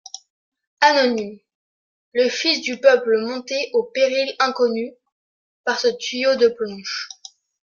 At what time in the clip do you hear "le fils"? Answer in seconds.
2.13-2.61